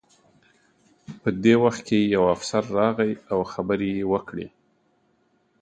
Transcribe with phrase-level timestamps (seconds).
[1.21, 4.47] په دې وخت کې یو افسر راغی او خبرې یې وکړې